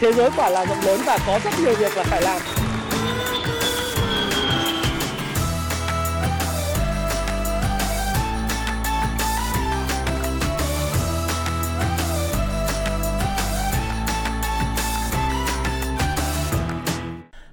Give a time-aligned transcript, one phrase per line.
[0.00, 2.40] thế giới quả là rộng lớn và có rất nhiều việc là phải làm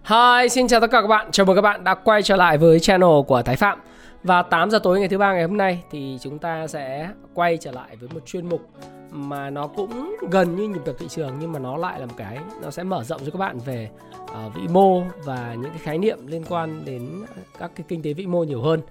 [0.05, 1.32] Hi, xin chào tất cả các bạn.
[1.32, 3.80] Chào mừng các bạn đã quay trở lại với channel của Thái Phạm.
[4.23, 7.57] Và 8 giờ tối ngày thứ ba ngày hôm nay thì chúng ta sẽ quay
[7.57, 8.61] trở lại với một chuyên mục
[9.14, 12.14] mà nó cũng gần như nhịp đập thị trường nhưng mà nó lại là một
[12.18, 13.89] cái nó sẽ mở rộng cho các bạn về
[14.24, 17.26] uh, vĩ mô và những cái khái niệm liên quan đến
[17.60, 18.82] các cái kinh tế vĩ mô nhiều hơn.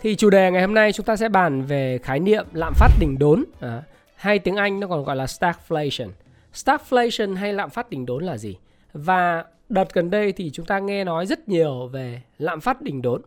[0.00, 2.90] Thì chủ đề ngày hôm nay chúng ta sẽ bàn về khái niệm lạm phát
[3.00, 3.82] đỉnh đốn à,
[4.16, 6.08] hay tiếng Anh nó còn gọi là stagflation.
[6.54, 8.56] Stagflation hay lạm phát đỉnh đốn là gì?
[8.92, 13.02] Và đợt gần đây thì chúng ta nghe nói rất nhiều về lạm phát đỉnh
[13.02, 13.22] đốn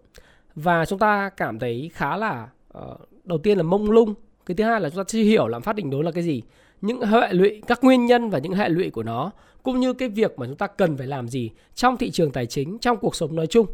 [0.55, 2.83] và chúng ta cảm thấy khá là uh,
[3.23, 4.13] đầu tiên là mông lung
[4.49, 6.41] cái thứ hai là chúng ta chưa hiểu lạm phát đỉnh đốn là cái gì
[6.81, 9.31] những hệ lụy các nguyên nhân và những hệ lụy của nó
[9.63, 12.45] cũng như cái việc mà chúng ta cần phải làm gì trong thị trường tài
[12.45, 13.65] chính trong cuộc sống nói chung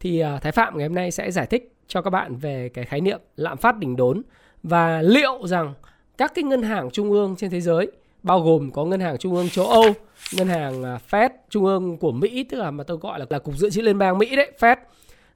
[0.00, 2.84] thì à, thái phạm ngày hôm nay sẽ giải thích cho các bạn về cái
[2.84, 4.22] khái niệm lạm phát đỉnh đốn
[4.62, 5.74] và liệu rằng
[6.18, 7.90] các cái ngân hàng trung ương trên thế giới
[8.22, 9.84] bao gồm có ngân hàng trung ương châu Âu,
[10.36, 13.38] ngân hàng à, Fed trung ương của Mỹ tức là mà tôi gọi là là
[13.38, 14.76] cục dự trữ liên bang Mỹ đấy, Fed.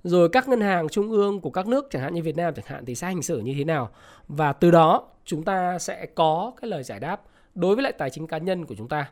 [0.03, 2.67] Rồi các ngân hàng trung ương của các nước chẳng hạn như Việt Nam chẳng
[2.69, 3.91] hạn thì sẽ hành xử như thế nào
[4.29, 7.21] và từ đó chúng ta sẽ có cái lời giải đáp
[7.55, 9.11] đối với lại tài chính cá nhân của chúng ta.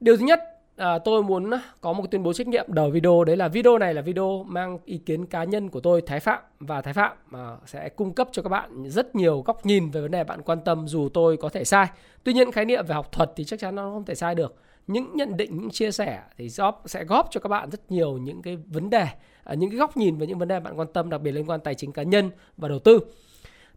[0.00, 0.40] Điều thứ nhất
[0.76, 3.94] à, tôi muốn có một tuyên bố trách nhiệm đầu video đấy là video này
[3.94, 7.56] là video mang ý kiến cá nhân của tôi Thái Phạm và Thái Phạm à,
[7.66, 10.60] sẽ cung cấp cho các bạn rất nhiều góc nhìn về vấn đề bạn quan
[10.64, 11.86] tâm dù tôi có thể sai.
[12.24, 14.56] Tuy nhiên khái niệm về học thuật thì chắc chắn nó không thể sai được.
[14.90, 18.18] Những nhận định, những chia sẻ thì Job sẽ góp cho các bạn rất nhiều
[18.18, 19.06] những cái vấn đề,
[19.44, 21.50] à, những cái góc nhìn về những vấn đề bạn quan tâm đặc biệt liên
[21.50, 23.00] quan tài chính cá nhân và đầu tư.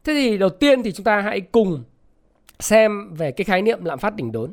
[0.04, 1.84] Thế thì đầu tiên thì chúng ta hãy cùng
[2.60, 4.52] xem về cái khái niệm lạm phát đỉnh đốn.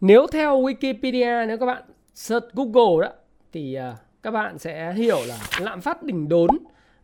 [0.00, 1.82] Nếu theo Wikipedia nếu các bạn
[2.14, 3.14] search Google đó
[3.52, 6.50] thì à, các bạn sẽ hiểu là lạm phát đỉnh đốn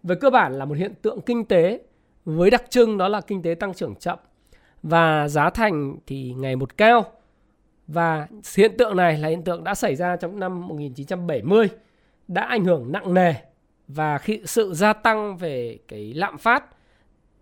[0.03, 1.81] về cơ bản là một hiện tượng kinh tế
[2.25, 4.19] với đặc trưng đó là kinh tế tăng trưởng chậm
[4.83, 7.05] và giá thành thì ngày một cao.
[7.87, 11.69] Và hiện tượng này là hiện tượng đã xảy ra trong năm 1970
[12.29, 13.35] đã ảnh hưởng nặng nề
[13.89, 16.65] và khi sự gia tăng về cái lạm phát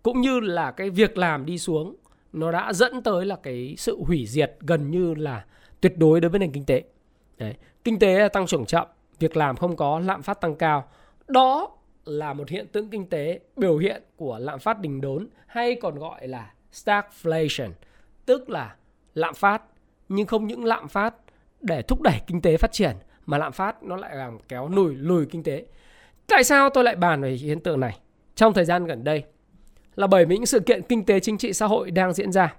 [0.03, 1.95] cũng như là cái việc làm đi xuống
[2.33, 5.45] nó đã dẫn tới là cái sự hủy diệt gần như là
[5.81, 6.83] tuyệt đối đối với nền kinh tế.
[7.37, 7.55] Đấy.
[7.83, 8.87] Kinh tế tăng trưởng chậm,
[9.19, 10.89] việc làm không có, lạm phát tăng cao.
[11.27, 15.75] Đó là một hiện tượng kinh tế biểu hiện của lạm phát đình đốn hay
[15.75, 17.71] còn gọi là stagflation,
[18.25, 18.75] tức là
[19.13, 19.61] lạm phát
[20.15, 21.15] nhưng không những lạm phát
[21.61, 22.95] để thúc đẩy kinh tế phát triển
[23.25, 25.65] mà lạm phát nó lại làm kéo lùi lùi kinh tế.
[26.27, 27.99] Tại sao tôi lại bàn về hiện tượng này
[28.35, 29.23] trong thời gian gần đây?
[29.95, 32.55] Là bởi vì những sự kiện kinh tế chính trị xã hội đang diễn ra.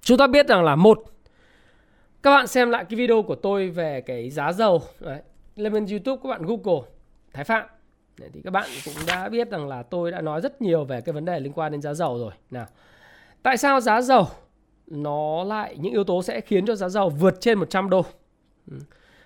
[0.00, 1.02] Chúng ta biết rằng là một
[2.22, 5.22] các bạn xem lại cái video của tôi về cái giá dầu Đấy.
[5.56, 6.88] lên bên YouTube các bạn Google
[7.32, 7.66] Thái Phạm
[8.20, 11.00] Đấy, thì các bạn cũng đã biết rằng là tôi đã nói rất nhiều về
[11.00, 12.32] cái vấn đề liên quan đến giá dầu rồi.
[12.50, 12.66] Nào,
[13.42, 14.26] tại sao giá dầu
[14.90, 18.04] nó lại những yếu tố sẽ khiến cho giá dầu vượt trên 100 đô?
[18.70, 18.76] Ừ.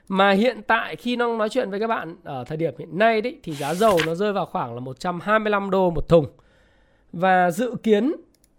[0.09, 3.21] Mà hiện tại khi nó nói chuyện với các bạn ở thời điểm hiện nay
[3.21, 6.27] đấy thì giá dầu nó rơi vào khoảng là 125 đô một thùng.
[7.13, 8.13] Và dự kiến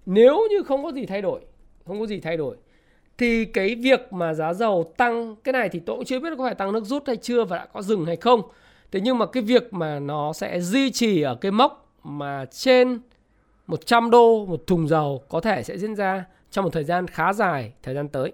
[0.06, 1.41] nếu như không có gì thay đổi,
[1.86, 2.56] không có gì thay đổi
[3.18, 6.44] thì cái việc mà giá dầu tăng cái này thì tôi cũng chưa biết có
[6.44, 8.41] phải tăng nước rút hay chưa và đã có dừng hay không
[8.91, 13.00] thế nhưng mà cái việc mà nó sẽ duy trì ở cái mốc mà trên
[13.68, 17.34] 100 đô một thùng dầu có thể sẽ diễn ra trong một thời gian khá
[17.34, 18.31] dài thời gian tới.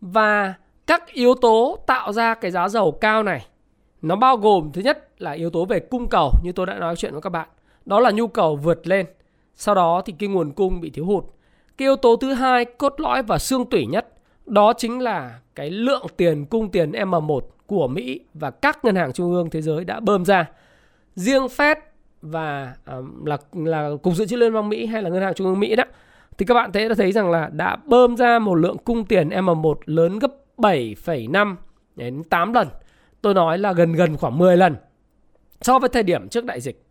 [0.00, 0.54] Và
[0.86, 3.46] các yếu tố tạo ra cái giá dầu cao này
[4.02, 6.96] nó bao gồm thứ nhất là yếu tố về cung cầu như tôi đã nói
[6.96, 7.48] chuyện với các bạn.
[7.86, 9.06] Đó là nhu cầu vượt lên
[9.54, 11.24] sau đó thì cái nguồn cung bị thiếu hụt.
[11.76, 14.08] Cái yếu tố thứ hai cốt lõi và xương tủy nhất
[14.46, 19.12] đó chính là cái lượng tiền cung tiền M1 của Mỹ và các ngân hàng
[19.12, 20.50] trung ương thế giới đã bơm ra.
[21.14, 21.76] Riêng Fed
[22.22, 25.46] và uh, là là cục dự trữ liên bang Mỹ hay là ngân hàng trung
[25.46, 25.84] ương Mỹ đó
[26.42, 29.28] thì các bạn thấy đã thấy rằng là đã bơm ra một lượng cung tiền
[29.28, 31.56] M1 lớn gấp 7,5
[31.96, 32.68] đến 8 lần.
[33.20, 34.76] Tôi nói là gần gần khoảng 10 lần
[35.60, 36.82] so với thời điểm trước đại dịch.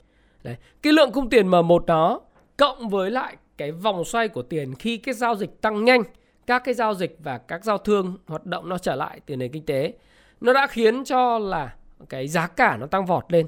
[0.43, 0.55] Đấy.
[0.81, 2.21] Cái lượng cung tiền M1 đó
[2.57, 6.03] cộng với lại cái vòng xoay của tiền khi cái giao dịch tăng nhanh
[6.47, 9.51] các cái giao dịch và các giao thương hoạt động nó trở lại từ nền
[9.51, 9.93] kinh tế
[10.41, 11.75] nó đã khiến cho là
[12.09, 13.45] cái giá cả nó tăng vọt lên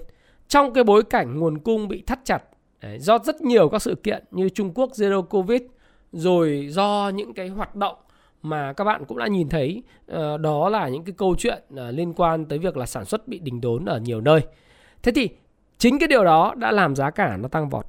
[0.48, 2.44] trong cái bối cảnh nguồn cung bị thắt chặt
[2.82, 5.62] đấy, do rất nhiều các sự kiện như Trung Quốc zero covid
[6.14, 7.96] rồi do những cái hoạt động
[8.42, 11.92] mà các bạn cũng đã nhìn thấy ờ, đó là những cái câu chuyện ờ,
[11.92, 14.42] liên quan tới việc là sản xuất bị đình đốn ở nhiều nơi
[15.04, 15.30] thế thì
[15.78, 17.86] chính cái điều đó đã làm giá cả nó tăng vọt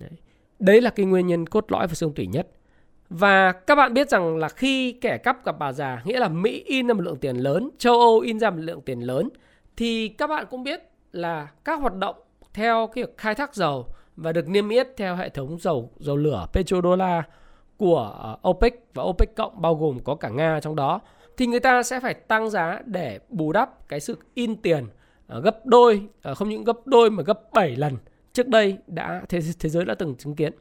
[0.00, 0.10] Đấy.
[0.58, 2.48] Đấy là cái nguyên nhân cốt lõi và xương tủy nhất.
[3.10, 6.62] Và các bạn biết rằng là khi kẻ cắp gặp bà già, nghĩa là Mỹ
[6.66, 9.28] in ra một lượng tiền lớn, châu Âu in ra một lượng tiền lớn,
[9.76, 10.80] thì các bạn cũng biết
[11.12, 12.16] là các hoạt động
[12.54, 13.86] theo cái việc khai thác dầu
[14.16, 17.24] và được niêm yết theo hệ thống dầu dầu lửa petrodollar
[17.78, 21.00] của ờ, OPEC và OPEC cộng bao gồm có cả Nga trong đó
[21.36, 24.86] thì người ta sẽ phải tăng giá để bù đắp cái sự in tiền
[25.26, 27.96] ờ, gấp đôi ờ, không những gấp đôi mà gấp 7 lần
[28.32, 30.52] trước đây đã thế, thế giới đã từng chứng kiến.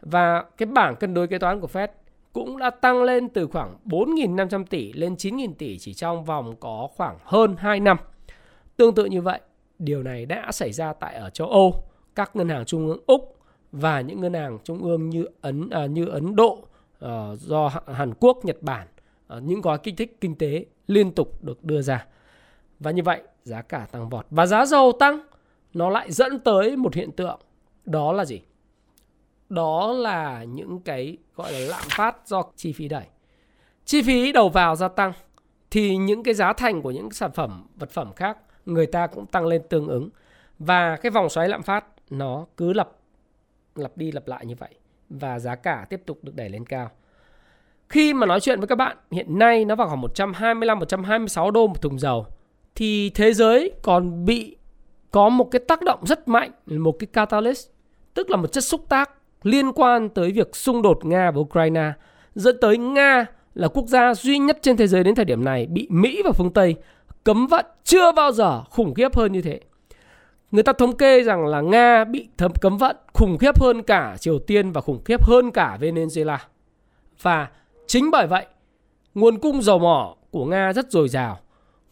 [0.00, 1.88] Và cái bảng cân đối kế toán của Fed
[2.32, 6.88] cũng đã tăng lên từ khoảng 4.500 tỷ lên 9.000 tỷ chỉ trong vòng có
[6.96, 7.96] khoảng hơn 2 năm.
[8.76, 9.40] Tương tự như vậy,
[9.78, 11.84] điều này đã xảy ra tại ở châu Âu,
[12.14, 13.35] các ngân hàng trung ương Úc
[13.72, 16.58] và những ngân hàng trung ương như Ấn à, như Ấn Độ
[17.00, 18.86] à, do Hàn Quốc, Nhật Bản
[19.28, 22.06] à, những gói kích thích kinh tế liên tục được đưa ra.
[22.80, 25.20] Và như vậy, giá cả tăng vọt và giá dầu tăng
[25.74, 27.40] nó lại dẫn tới một hiện tượng
[27.84, 28.40] đó là gì?
[29.48, 33.04] Đó là những cái gọi là lạm phát do chi phí đẩy.
[33.84, 35.12] Chi phí đầu vào gia tăng
[35.70, 39.26] thì những cái giá thành của những sản phẩm vật phẩm khác người ta cũng
[39.26, 40.08] tăng lên tương ứng
[40.58, 42.88] và cái vòng xoáy lạm phát nó cứ lặp
[43.78, 44.74] lặp đi lặp lại như vậy
[45.10, 46.90] và giá cả tiếp tục được đẩy lên cao.
[47.88, 51.66] Khi mà nói chuyện với các bạn, hiện nay nó vào khoảng 125 126 đô
[51.66, 52.26] một thùng dầu
[52.74, 54.56] thì thế giới còn bị
[55.10, 57.68] có một cái tác động rất mạnh, một cái catalyst,
[58.14, 59.10] tức là một chất xúc tác
[59.42, 61.92] liên quan tới việc xung đột Nga và Ukraine
[62.34, 65.66] dẫn tới Nga là quốc gia duy nhất trên thế giới đến thời điểm này
[65.66, 66.76] bị Mỹ và phương Tây
[67.24, 69.60] cấm vận chưa bao giờ khủng khiếp hơn như thế.
[70.50, 74.16] Người ta thống kê rằng là Nga bị thấm cấm vận khủng khiếp hơn cả
[74.20, 76.38] Triều Tiên và khủng khiếp hơn cả Venezuela.
[77.22, 77.48] Và
[77.86, 78.46] chính bởi vậy,
[79.14, 81.38] nguồn cung dầu mỏ của Nga rất dồi dào.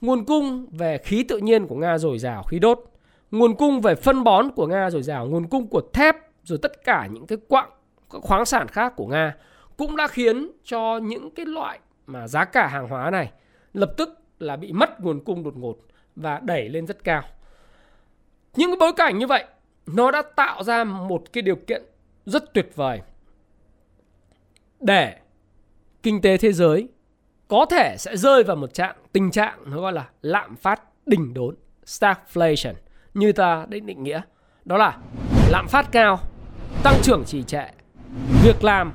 [0.01, 2.85] Nguồn cung về khí tự nhiên của Nga dồi dào, khí đốt.
[3.31, 6.85] Nguồn cung về phân bón của Nga dồi dào, nguồn cung của thép rồi tất
[6.85, 7.71] cả những cái quặng
[8.11, 9.35] các khoáng sản khác của Nga
[9.77, 13.31] cũng đã khiến cho những cái loại mà giá cả hàng hóa này
[13.73, 15.77] lập tức là bị mất nguồn cung đột ngột
[16.17, 17.23] và đẩy lên rất cao.
[18.57, 19.45] Những cái bối cảnh như vậy,
[19.87, 21.83] nó đã tạo ra một cái điều kiện
[22.27, 23.01] rất tuyệt vời
[24.81, 25.17] để
[26.03, 26.89] kinh tế thế giới
[27.49, 31.35] có thể sẽ rơi vào một trạng, tình trạng nó gọi là lạm phát đỉnh
[31.35, 31.57] đốn,
[31.87, 32.75] stagflation,
[33.15, 34.23] như ta đã định nghĩa
[34.65, 34.99] đó là
[35.49, 36.19] lạm phát cao,
[36.83, 37.65] tăng trưởng trì trệ,
[38.45, 38.93] việc làm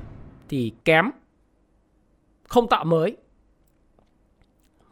[0.48, 1.10] thì kém,
[2.42, 3.16] không tạo mới,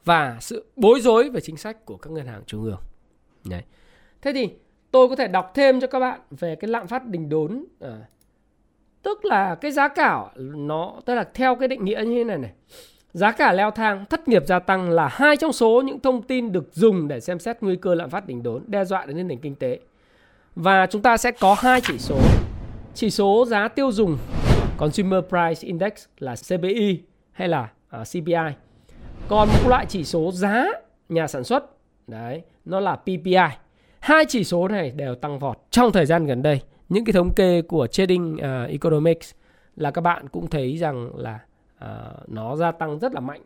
[0.04, 2.80] và sự bối rối về chính sách của các ngân hàng trung ương.
[3.44, 3.62] Đấy.
[4.22, 4.48] Thế thì
[4.90, 7.64] tôi có thể đọc thêm cho các bạn về cái lạm phát đình đốn.
[7.80, 7.96] À,
[9.02, 12.38] tức là cái giá cả nó tức là theo cái định nghĩa như thế này
[12.38, 12.52] này.
[13.12, 16.52] Giá cả leo thang thất nghiệp gia tăng là hai trong số những thông tin
[16.52, 19.38] được dùng để xem xét nguy cơ lạm phát đỉnh đốn đe dọa đến nền
[19.38, 19.78] kinh tế.
[20.54, 22.18] Và chúng ta sẽ có hai chỉ số.
[22.94, 24.18] Chỉ số giá tiêu dùng
[24.76, 28.54] Consumer Price Index là CPI hay là à, uh, CPI
[29.28, 30.66] còn một loại chỉ số giá
[31.08, 31.64] nhà sản xuất
[32.06, 33.36] đấy nó là PPI
[34.00, 35.58] hai chỉ số này đều tăng vọt.
[35.70, 39.34] Trong thời gian gần đây những cái thống kê của Trading uh, Economics
[39.76, 41.38] là các bạn cũng thấy rằng là
[41.84, 43.42] uh, nó gia tăng rất là mạnh.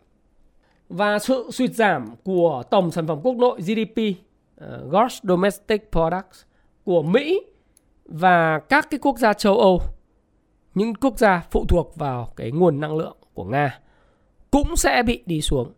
[0.88, 4.16] Và sự sụt giảm của tổng sản phẩm quốc nội GDP uh,
[4.60, 6.42] à, Gross Domestic Products
[6.84, 7.40] của Mỹ
[8.04, 9.80] và các cái quốc gia châu Âu
[10.74, 13.78] những quốc gia phụ thuộc vào cái nguồn năng lượng của Nga
[14.50, 15.72] cũng sẽ bị đi xuống.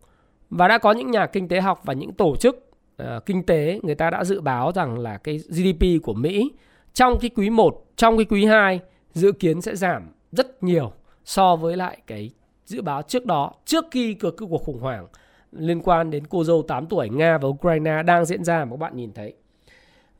[0.51, 2.71] Và đã có những nhà kinh tế học và những tổ chức
[3.03, 6.53] uh, kinh tế người ta đã dự báo rằng là cái GDP của Mỹ
[6.95, 8.81] trong cái quý 1, trong cái quý 2
[9.13, 10.93] dự kiến sẽ giảm rất nhiều
[11.25, 12.31] so với lại cái
[12.65, 15.07] dự báo trước đó, trước khi cuộc cuộc khủng hoảng
[15.53, 18.77] liên quan đến cô dâu 8 tuổi Nga và Ukraine đang diễn ra mà các
[18.77, 19.35] bạn nhìn thấy.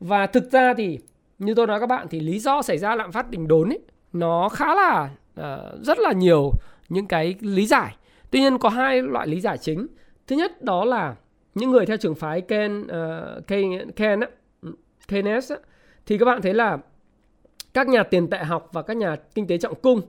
[0.01, 0.99] Và thực ra thì
[1.39, 3.81] như tôi nói các bạn thì lý do xảy ra lạm phát đỉnh đốn ấy
[4.13, 6.51] nó khá là uh, rất là nhiều
[6.89, 7.97] những cái lý giải.
[8.31, 9.87] Tuy nhiên có hai loại lý giải chính.
[10.27, 11.15] Thứ nhất đó là
[11.55, 14.29] những người theo trường phái Ken ờ, uh, Ken Ken á,
[14.63, 14.73] ừ,
[15.09, 15.59] Keynes á,
[16.07, 16.79] thì các bạn thấy là
[17.75, 20.01] các nhà tiền tệ học và các nhà kinh tế trọng cung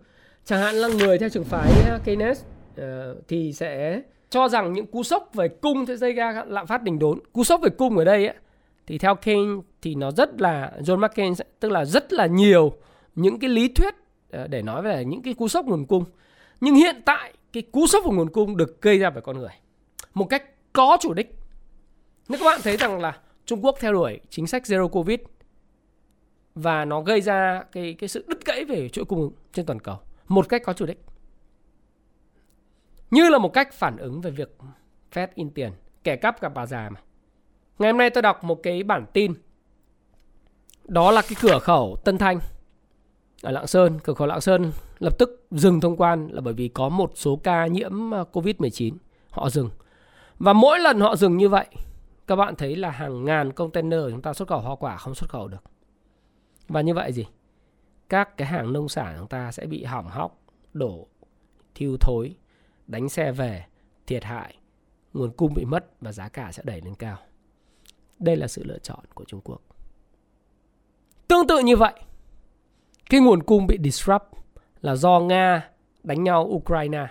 [0.46, 4.74] chẳng hạn là người theo trường phái ờ, Keynes uh, ờ, thì sẽ cho rằng
[4.74, 7.20] những cú sốc về cung sẽ gây ra lạm phát đỉnh đốn.
[7.34, 8.36] Cú sốc về cung ở đây ấy,
[8.88, 12.74] thì theo Keynes thì nó rất là John McCain tức là rất là nhiều
[13.16, 13.96] những cái lý thuyết
[14.50, 16.04] để nói về những cái cú sốc nguồn cung.
[16.62, 19.50] Nhưng hiện tại cái cú sốc của nguồn cung được gây ra bởi con người.
[20.14, 20.44] Một cách
[20.76, 21.36] có chủ đích
[22.30, 25.20] nếu các bạn thấy rằng là Trung Quốc theo đuổi chính sách zero covid
[26.56, 29.80] và nó gây ra cái cái sự đứt gãy về chuỗi cung ứng trên toàn
[29.80, 31.00] cầu một cách có chủ đích
[33.12, 34.58] như là một cách phản ứng về việc
[35.14, 35.72] Fed in tiền
[36.04, 37.00] kẻ cắp gặp bà già mà
[37.80, 39.34] ngày hôm nay tôi đọc một cái bản tin
[40.84, 42.40] đó là cái cửa khẩu Tân Thanh
[43.42, 46.68] ở Lạng Sơn, cửa khẩu Lạng Sơn lập tức dừng thông quan là bởi vì
[46.68, 48.94] có một số ca nhiễm à, Covid-19.
[49.30, 49.70] Họ dừng.
[50.40, 51.68] Và mỗi lần họ dừng như vậy,
[52.28, 55.30] các bạn thấy là hàng ngàn container chúng ta xuất khẩu hoa quả không xuất
[55.30, 55.64] khẩu được.
[56.68, 57.26] Và như vậy gì?
[58.10, 60.40] Các cái hàng nông sản chúng ta sẽ bị hỏng hóc,
[60.74, 61.08] đổ,
[61.76, 62.36] thiêu thối,
[62.88, 63.66] đánh xe về,
[64.08, 64.56] thiệt hại,
[65.14, 67.18] nguồn cung bị mất và giá cả sẽ đẩy lên cao.
[68.20, 69.62] Đây là sự lựa chọn của Trung Quốc.
[71.28, 71.94] Tương tự như vậy,
[73.10, 74.26] cái nguồn cung bị disrupt
[74.82, 75.70] là do Nga
[76.04, 77.08] đánh nhau Ukraine.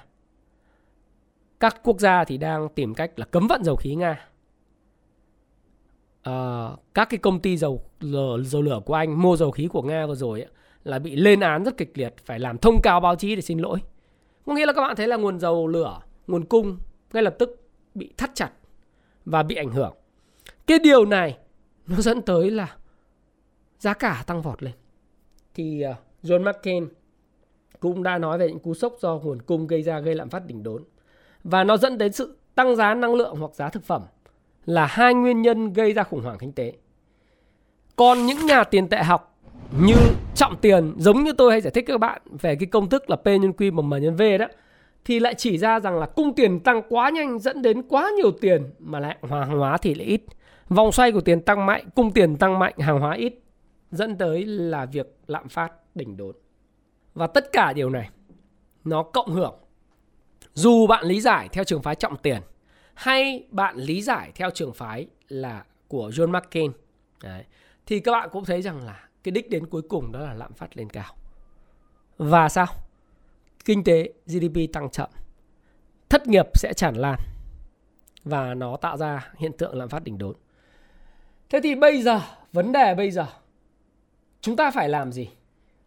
[1.61, 4.29] Các quốc gia thì đang tìm cách là cấm vận dầu khí Nga.
[6.23, 9.83] À, các cái công ty dầu, dầu dầu lửa của Anh mua dầu khí của
[9.83, 10.51] Nga vừa rồi ấy,
[10.85, 13.59] là bị lên án rất kịch liệt, phải làm thông cáo báo chí để xin
[13.59, 13.79] lỗi.
[14.47, 16.79] Có nghĩa là các bạn thấy là nguồn dầu lửa, nguồn cung
[17.13, 18.51] ngay lập tức bị thắt chặt
[19.25, 19.95] và bị ảnh hưởng.
[20.67, 21.39] Cái điều này
[21.87, 22.77] nó dẫn tới là
[23.79, 24.75] giá cả tăng vọt lên.
[25.55, 26.89] Thì ờ, John McCain
[27.81, 30.47] cũng đã nói về những cú sốc do nguồn cung gây ra gây lạm phát
[30.47, 30.85] đỉnh đốn.
[31.45, 34.03] Và nó dẫn đến sự tăng giá năng lượng hoặc giá thực phẩm
[34.65, 36.73] là hai nguyên nhân gây ra khủng hoảng kinh tế.
[37.97, 39.39] Còn những nhà tiền tệ học
[39.81, 39.95] như
[40.35, 43.17] trọng tiền giống như tôi hay giải thích các bạn về cái công thức là
[43.17, 44.47] P nhân Q bằng M nhân V đó
[45.05, 48.31] thì lại chỉ ra rằng là cung tiền tăng quá nhanh dẫn đến quá nhiều
[48.41, 50.23] tiền mà lại hàng hóa thì lại ít.
[50.69, 53.35] Vòng xoay của tiền tăng mạnh, cung tiền tăng mạnh, hàng hóa ít
[53.91, 56.35] dẫn tới là việc lạm phát đỉnh đốn.
[57.15, 58.11] Và tất cả điều này
[58.85, 59.55] nó cộng hưởng.
[60.55, 62.43] Dù bạn lý giải theo trường phái trọng tiền
[62.95, 66.73] hay bạn lý giải theo trường phái là của John McCain
[67.23, 67.45] đấy,
[67.87, 70.53] thì các bạn cũng thấy rằng là cái đích đến cuối cùng đó là lạm
[70.53, 71.15] phát lên cao.
[72.19, 72.67] Và sao?
[73.65, 75.11] Kinh tế GDP tăng chậm.
[76.09, 77.19] Thất nghiệp sẽ tràn lan
[78.25, 80.37] và nó tạo ra hiện tượng lạm phát đỉnh đốn.
[81.49, 82.21] Thế thì bây giờ,
[82.53, 83.27] vấn đề bây giờ
[84.41, 85.29] chúng ta phải làm gì?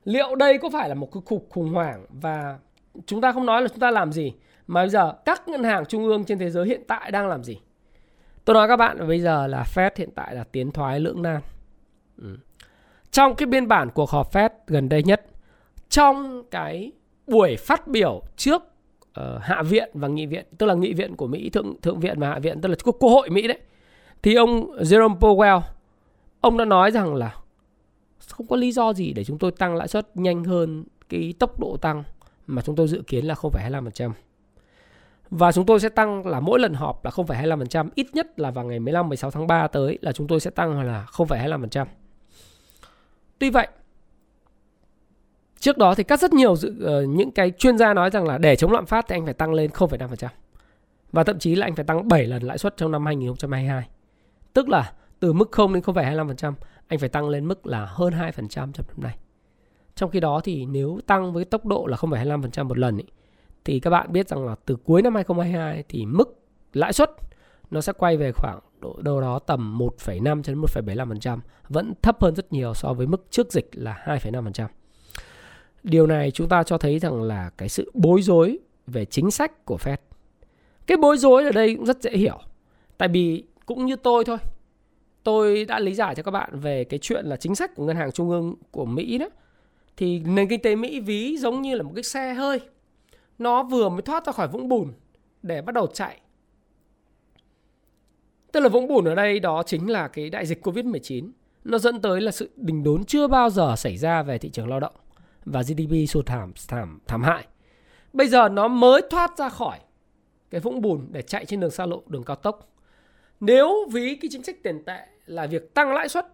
[0.04, 2.60] Liệu đây có phải là một cái cuộc khủng hoảng và
[3.06, 4.34] chúng ta không nói là chúng ta làm gì
[4.68, 7.44] mà bây giờ các ngân hàng trung ương trên thế giới hiện tại đang làm
[7.44, 7.60] gì?
[8.46, 11.42] Tôi nói các bạn bây giờ là Fed hiện tại là tiến thoái lưỡng nan.
[12.18, 12.38] Ừ.
[13.12, 15.26] Trong cái biên bản cuộc họp Fed gần đây nhất,
[15.90, 16.92] trong cái
[17.28, 18.62] buổi phát biểu trước
[19.20, 22.20] uh, Hạ viện và Nghị viện, tức là Nghị viện của Mỹ, Thượng Thượng viện
[22.20, 23.60] và Hạ viện, tức là quốc hội Mỹ đấy,
[24.24, 25.62] thì ông Jerome Powell,
[26.42, 27.36] ông đã nói rằng là
[28.28, 31.60] không có lý do gì để chúng tôi tăng lãi suất nhanh hơn cái tốc
[31.60, 32.04] độ tăng
[32.48, 34.12] mà chúng tôi dự kiến là 0,25%.
[35.30, 38.66] Và chúng tôi sẽ tăng là mỗi lần họp là 0,25%, ít nhất là vào
[38.66, 41.86] ngày 15 16 tháng 3 tới là chúng tôi sẽ tăng là 0,25%.
[43.40, 43.68] Tuy vậy,
[45.60, 48.38] trước đó thì các rất nhiều dự, uh, những cái chuyên gia nói rằng là
[48.38, 50.28] để chống lạm phát thì anh phải tăng lên 0,5%.
[51.12, 53.88] Và thậm chí là anh phải tăng 7 lần lãi suất trong năm 2022.
[54.54, 56.54] Tức là từ mức 0 đến 0,25%,
[56.88, 59.18] anh phải tăng lên mức là hơn 2% trong năm nay.
[59.96, 63.06] Trong khi đó thì nếu tăng với tốc độ là 0,25% một lần ý,
[63.68, 66.40] thì các bạn biết rằng là từ cuối năm 2022 thì mức
[66.74, 67.12] lãi suất
[67.72, 72.22] nó sẽ quay về khoảng độ đâu đó tầm 1,5 cho đến 1,75%, vẫn thấp
[72.22, 74.68] hơn rất nhiều so với mức trước dịch là 2,5%.
[75.84, 79.66] Điều này chúng ta cho thấy rằng là cái sự bối rối về chính sách
[79.66, 79.98] của Fed.
[80.86, 82.40] Cái bối rối ở đây cũng rất dễ hiểu.
[82.98, 84.38] Tại vì cũng như tôi thôi.
[85.24, 87.96] Tôi đã lý giải cho các bạn về cái chuyện là chính sách của ngân
[87.96, 89.30] hàng trung ương của Mỹ đó.
[89.98, 92.60] Thì nền kinh tế Mỹ ví giống như là một cái xe hơi.
[93.38, 94.94] Nó vừa mới thoát ra khỏi vũng bùn
[95.42, 96.22] để bắt đầu chạy
[98.52, 101.32] Tức là vũng bùn ở đây đó chính là cái đại dịch Covid-19.
[101.64, 104.68] Nó dẫn tới là sự đình đốn chưa bao giờ xảy ra về thị trường
[104.68, 104.94] lao động
[105.46, 107.48] và GDP sụt thảm thảm thảm hại.
[108.14, 109.80] Bây giờ nó mới thoát ra khỏi
[110.50, 112.74] cái vũng bùn để chạy trên đường xa lộ, đường cao tốc.
[113.40, 116.26] Nếu ví cái chính sách tiền tệ là việc tăng lãi suất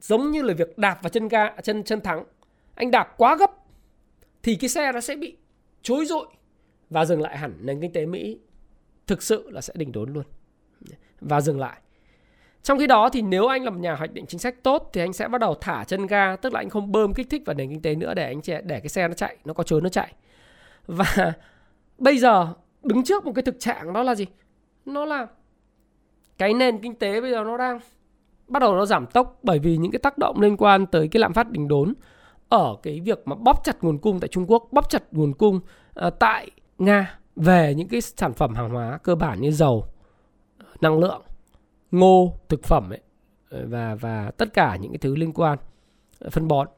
[0.00, 2.24] giống như là việc đạp vào chân ga chân chân thắng.
[2.74, 3.50] Anh đạp quá gấp
[4.42, 5.36] thì cái xe nó sẽ bị
[5.82, 6.26] chối rụi
[6.92, 8.38] và dừng lại hẳn nền kinh tế Mỹ
[9.06, 10.24] thực sự là sẽ đình đốn luôn
[11.20, 11.80] và dừng lại.
[12.62, 15.00] Trong khi đó thì nếu anh là một nhà hoạch định chính sách tốt thì
[15.00, 17.54] anh sẽ bắt đầu thả chân ga, tức là anh không bơm kích thích vào
[17.54, 19.88] nền kinh tế nữa để anh để cái xe nó chạy, nó có trốn nó
[19.88, 20.12] chạy.
[20.86, 21.32] Và
[21.98, 24.26] bây giờ đứng trước một cái thực trạng đó là gì?
[24.84, 25.26] Nó là
[26.38, 27.80] cái nền kinh tế bây giờ nó đang
[28.48, 31.20] bắt đầu nó giảm tốc bởi vì những cái tác động liên quan tới cái
[31.20, 31.94] lạm phát đình đốn
[32.48, 35.60] ở cái việc mà bóp chặt nguồn cung tại Trung Quốc, bóp chặt nguồn cung
[36.06, 39.86] uh, tại Nga về những cái sản phẩm hàng hóa cơ bản như dầu,
[40.80, 41.22] năng lượng
[41.90, 43.00] ngô thực phẩm ấy
[43.50, 45.58] và và tất cả những cái thứ liên quan
[46.18, 46.68] ờ, phân bón.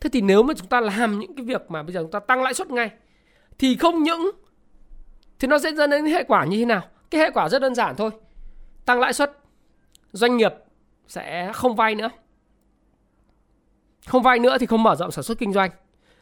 [0.00, 2.20] Thế thì nếu mà chúng ta làm những cái việc mà bây giờ chúng ta
[2.20, 2.90] tăng lãi suất ngay
[3.58, 4.30] thì không những
[5.38, 6.82] thì nó sẽ dẫn đến hệ quả như thế nào?
[7.10, 8.10] Cái hệ quả rất đơn giản thôi.
[8.84, 9.38] Tăng lãi suất
[10.12, 10.52] doanh nghiệp
[11.08, 12.08] sẽ không vay nữa.
[14.06, 15.70] Không vay nữa thì không mở rộng sản xuất kinh doanh.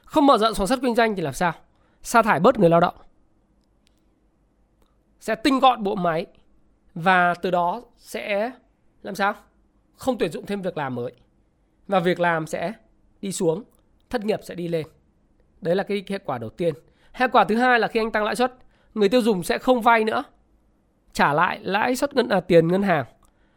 [0.05, 1.53] Không mở rộng sản xuất kinh doanh thì làm sao?
[2.05, 2.95] Sa thải bớt người lao động.
[5.21, 6.27] Sẽ tinh gọn bộ máy
[6.95, 8.51] và từ đó sẽ
[9.03, 9.35] làm sao?
[9.97, 11.13] Không tuyển dụng thêm việc làm mới.
[11.89, 12.73] Và việc làm sẽ
[13.21, 13.63] đi xuống,
[14.11, 14.87] thất nghiệp sẽ đi lên.
[15.61, 16.75] Đấy là cái hệ quả đầu tiên.
[17.13, 18.55] Hệ quả thứ hai là khi anh tăng lãi suất,
[18.95, 20.25] người tiêu dùng sẽ không vay nữa.
[21.13, 23.05] Trả lại lãi suất ngân à, tiền ngân hàng.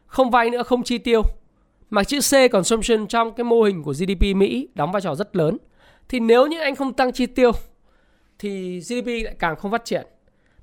[0.06, 1.22] Không vay nữa, không chi tiêu.
[1.90, 5.36] Mà chữ C consumption trong cái mô hình của GDP Mỹ đóng vai trò rất
[5.36, 5.58] lớn.
[6.10, 7.52] Thì nếu như anh không tăng chi tiêu
[8.40, 10.08] thì GDP lại càng không phát triển.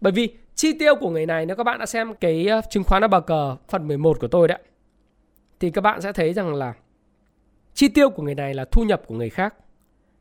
[0.01, 2.85] Bởi vì chi tiêu của người này, nếu các bạn đã xem cái ờ, chứng
[2.85, 4.59] khoán bờ cờ phần 11 của tôi đấy,
[5.61, 6.75] thì các bạn sẽ thấy rằng là
[7.75, 9.55] chi tiêu của người này là thu nhập của người khác.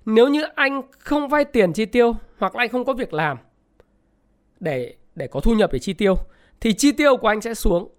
[0.05, 3.37] Nếu như anh không vay tiền chi tiêu hoặc là anh không có việc làm
[4.59, 6.15] để để có thu nhập để chi tiêu,
[6.61, 7.89] thì chi tiêu của anh sẽ xuống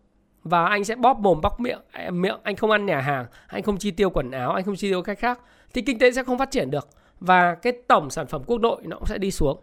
[0.43, 1.81] và anh sẽ bóp mồm, bóc miệng
[2.11, 4.91] miệng anh không ăn nhà hàng, anh không chi tiêu quần áo, anh không chi
[4.91, 5.41] tiêu cách khác,
[5.75, 6.89] thì kinh tế sẽ không phát triển được
[7.21, 9.61] và cái tổng sản phẩm quốc nội nó cũng sẽ đi xuống.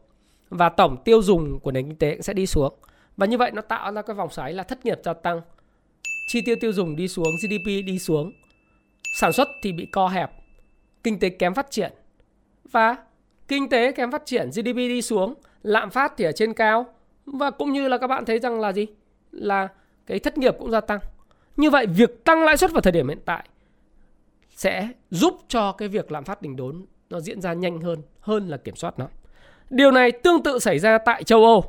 [0.50, 2.74] Và tổng tiêu dùng của nền kinh tế cũng sẽ đi xuống.
[3.18, 5.42] Và như vậy nó tạo ra cái vòng xoáy là thất nghiệp gia tăng.
[6.28, 8.32] Chi tiêu tiêu dùng đi xuống GDP đi xuống.
[9.20, 10.32] Sản xuất thì bị co hẹp.
[11.04, 11.92] Kinh tế kém phát triển.
[12.72, 12.96] Và
[13.48, 15.34] kinh tế kém phát triển GDP đi xuống.
[15.64, 16.86] Lạm phát thì ở trên cao.
[17.26, 18.88] Và cũng như là các bạn thấy rằng là gì?
[19.32, 19.68] Là
[20.06, 21.00] cái thất nghiệp cũng gia tăng.
[21.58, 23.48] Như vậy việc tăng lãi suất vào thời điểm hiện tại
[24.50, 28.48] sẽ giúp cho cái việc lạm phát đỉnh đốn nó diễn ra nhanh hơn hơn
[28.48, 29.08] là kiểm soát nó
[29.70, 31.64] điều này tương tự xảy ra tại châu Âu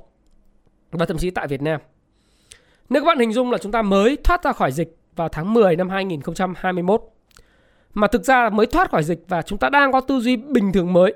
[0.90, 1.80] và thậm chí tại Việt Nam
[2.88, 5.54] nếu các bạn hình dung là chúng ta mới thoát ra khỏi dịch vào tháng
[5.54, 7.02] 10 năm 2021
[7.94, 10.72] mà thực ra mới thoát khỏi dịch và chúng ta đang có tư duy bình
[10.72, 11.14] thường mới.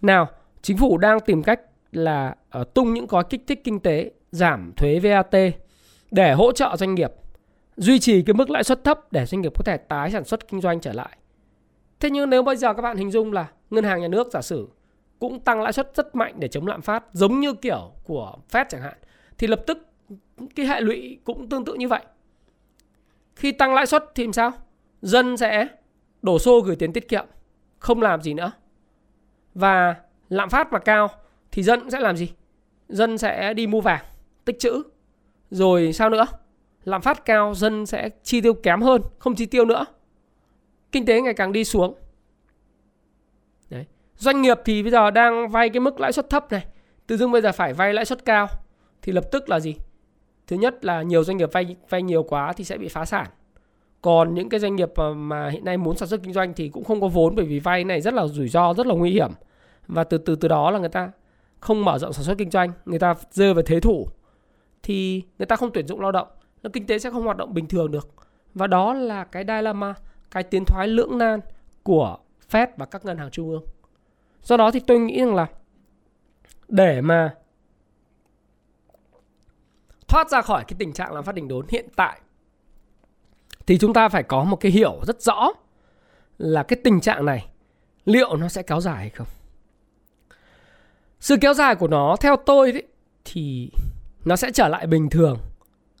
[0.00, 0.28] Nào,
[0.62, 1.60] chính phủ đang tìm cách
[1.92, 5.34] là uh, tung những gói kích thích kinh tế, giảm thuế VAT
[6.10, 7.12] để hỗ trợ doanh nghiệp,
[7.76, 10.48] duy trì cái mức lãi suất thấp để doanh nghiệp có thể tái sản xuất
[10.48, 11.18] kinh doanh trở lại.
[12.04, 14.42] Thế nhưng nếu bây giờ các bạn hình dung là ngân hàng nhà nước giả
[14.42, 14.68] sử
[15.18, 18.64] cũng tăng lãi suất rất mạnh để chống lạm phát giống như kiểu của Fed
[18.68, 18.94] chẳng hạn
[19.38, 19.78] thì lập tức
[20.54, 22.04] cái hệ lụy cũng tương tự như vậy.
[23.36, 24.52] Khi tăng lãi suất thì sao?
[25.02, 25.68] Dân sẽ
[26.22, 27.26] đổ xô gửi tiền tiết kiệm,
[27.78, 28.52] không làm gì nữa.
[29.54, 29.94] Và
[30.28, 31.10] lạm phát mà cao
[31.52, 32.32] thì dân sẽ làm gì?
[32.88, 34.04] Dân sẽ đi mua vàng,
[34.44, 34.82] tích trữ.
[35.50, 36.26] Rồi sao nữa?
[36.84, 39.84] Lạm phát cao dân sẽ chi tiêu kém hơn, không chi tiêu nữa.
[40.94, 41.94] Kinh tế ngày càng đi xuống.
[43.70, 43.86] Đấy.
[44.16, 46.66] Doanh nghiệp thì bây giờ đang vay cái mức lãi suất thấp này,
[47.06, 48.46] tự dưng bây giờ phải vay lãi suất cao
[49.02, 49.74] thì lập tức là gì?
[50.46, 53.26] Thứ nhất là nhiều doanh nghiệp vay vay nhiều quá thì sẽ bị phá sản
[54.04, 56.84] còn những cái doanh nghiệp mà hiện nay muốn sản xuất kinh doanh thì cũng
[56.84, 59.30] không có vốn bởi vì vay này rất là rủi ro rất là nguy hiểm
[59.86, 61.10] và từ từ từ đó là người ta
[61.60, 64.06] không mở rộng sản xuất kinh doanh người ta rơi vào thế thủ
[64.82, 66.28] thì người ta không tuyển dụng lao động
[66.72, 68.14] kinh tế sẽ không hoạt động bình thường được
[68.54, 69.94] và đó là cái dilemma
[70.34, 71.40] cái tiến thoái lưỡng nan
[71.82, 72.18] của
[72.50, 73.64] Fed và các ngân hàng trung ương
[74.42, 75.46] do đó thì tôi nghĩ rằng là
[76.68, 77.34] để mà
[80.08, 82.20] thoát ra khỏi cái tình trạng làm phát đỉnh đốn hiện tại
[83.66, 85.52] thì chúng ta phải có một cái hiểu rất rõ
[86.38, 87.46] là cái tình trạng này
[88.04, 89.26] liệu nó sẽ kéo dài hay không.
[91.20, 92.82] Sự kéo dài của nó theo tôi đấy,
[93.24, 93.70] thì
[94.24, 95.38] nó sẽ trở lại bình thường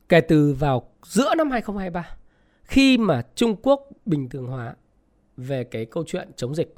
[0.08, 2.16] kể từ vào giữa năm 2023
[2.64, 4.74] khi mà Trung Quốc bình thường hóa
[5.36, 6.74] về cái câu chuyện chống dịch.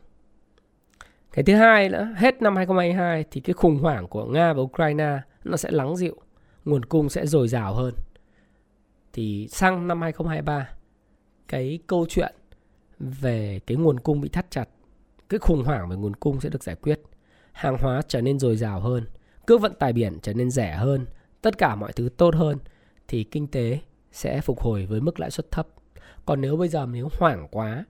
[1.33, 5.19] Cái thứ hai nữa, hết năm 2022 thì cái khủng hoảng của Nga và Ukraine
[5.45, 6.17] nó sẽ lắng dịu,
[6.65, 7.95] nguồn cung sẽ dồi dào hơn.
[9.13, 10.69] Thì sang năm 2023
[11.49, 12.35] cái câu chuyện
[12.99, 14.69] về cái nguồn cung bị thắt chặt,
[15.29, 17.01] cái khủng hoảng về nguồn cung sẽ được giải quyết.
[17.53, 19.05] Hàng hóa trở nên dồi dào hơn,
[19.47, 21.07] cước vận tải biển trở nên rẻ hơn,
[21.43, 22.59] tất cả mọi thứ tốt hơn
[23.09, 23.81] thì kinh tế
[24.13, 25.69] sẽ phục hồi với mức lãi suất thấp.
[26.27, 27.85] Còn nếu bây giờ nếu hoảng quá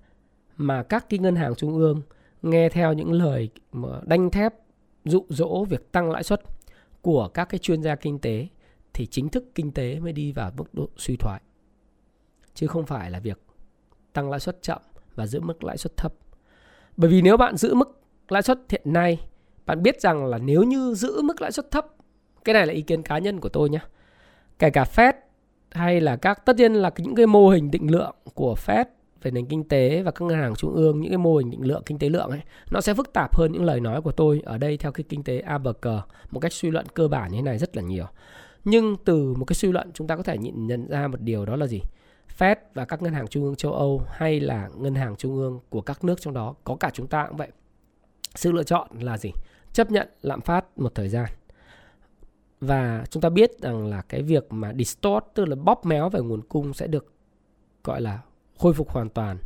[0.57, 2.03] mà các cái ngân hàng trung ương
[2.43, 3.51] nghe theo những lời
[4.07, 4.55] đanh thép
[5.05, 6.43] dụ dỗ việc tăng lãi suất
[7.03, 8.49] của các cái chuyên gia kinh tế
[8.95, 11.41] thì chính thức kinh tế mới đi vào mức độ suy thoái
[12.55, 13.41] chứ không phải là việc
[14.13, 14.79] tăng lãi suất chậm
[15.15, 16.15] và giữ mức lãi suất thấp.
[16.97, 19.21] Bởi vì nếu bạn giữ mức lãi suất hiện nay,
[19.67, 21.87] bạn biết rằng là nếu như giữ mức lãi suất thấp,
[22.45, 23.81] cái này là ý kiến cá nhân của tôi nhé.
[24.59, 25.13] Kể cả Fed
[25.71, 28.85] hay là các, tất nhiên là những cái mô hình định lượng của Fed
[29.23, 31.67] về nền kinh tế và các ngân hàng trung ương, những cái mô hình định
[31.67, 34.43] lượng kinh tế lượng ấy, nó sẽ phức tạp hơn những lời nói của tôi
[34.45, 36.01] ở đây theo cái kinh tế A bờ cờ
[36.31, 38.07] một cách suy luận cơ bản như thế này rất là nhiều
[38.65, 41.47] nhưng từ một cái suy luận chúng ta có thể nhìn nhận ra một điều
[41.47, 41.81] đó là gì
[42.39, 45.61] Fed và các ngân hàng trung ương châu Âu hay là ngân hàng trung ương
[45.69, 47.49] của các nước trong đó, có cả chúng ta cũng vậy.
[48.35, 49.31] Sự lựa chọn là gì?
[49.73, 51.27] Chấp nhận lạm phát một thời gian.
[52.61, 56.21] Và chúng ta biết rằng là cái việc mà distort, tức là bóp méo về
[56.21, 57.13] nguồn cung sẽ được
[57.85, 58.21] gọi là
[58.59, 59.39] khôi phục hoàn toàn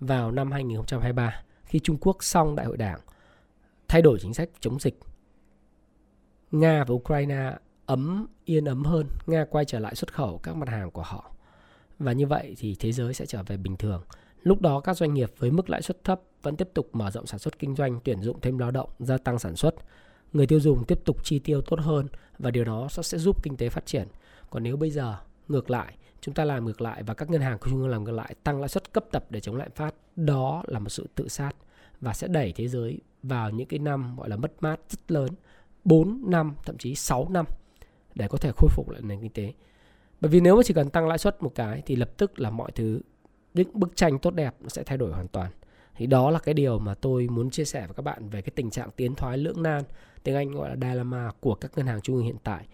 [0.00, 3.00] vào năm 2023 khi Trung Quốc xong đại hội đảng,
[3.88, 4.98] thay đổi chính sách chống dịch.
[6.50, 10.68] Nga và Ukraine ấm, yên ấm hơn, Nga quay trở lại xuất khẩu các mặt
[10.68, 11.30] hàng của họ.
[11.98, 14.02] Và như vậy thì thế giới sẽ trở về bình thường.
[14.42, 17.26] Lúc đó các doanh nghiệp với mức lãi suất thấp vẫn tiếp tục mở rộng
[17.26, 19.74] sản xuất kinh doanh, tuyển dụng thêm lao động, gia tăng sản xuất
[20.32, 22.06] người tiêu dùng tiếp tục chi tiêu tốt hơn
[22.38, 24.08] và điều đó sẽ giúp kinh tế phát triển.
[24.50, 25.16] Còn nếu bây giờ
[25.48, 28.04] ngược lại, chúng ta làm ngược lại và các ngân hàng của chúng ta làm
[28.04, 31.08] ngược lại, tăng lãi suất cấp tập để chống lạm phát, đó là một sự
[31.14, 31.52] tự sát
[32.00, 35.28] và sẽ đẩy thế giới vào những cái năm gọi là mất mát rất lớn
[35.84, 37.46] 4 năm, thậm chí 6 năm
[38.14, 39.52] để có thể khôi phục lại nền kinh tế.
[40.20, 42.50] Bởi vì nếu mà chỉ cần tăng lãi suất một cái thì lập tức là
[42.50, 43.00] mọi thứ,
[43.54, 45.50] những bức tranh tốt đẹp nó sẽ thay đổi hoàn toàn
[45.96, 48.52] thì đó là cái điều mà tôi muốn chia sẻ với các bạn về cái
[48.54, 49.82] tình trạng tiến thoái lưỡng nan,
[50.22, 52.66] tiếng Anh gọi là dilemma, của các ngân hàng trung ương hiện tại.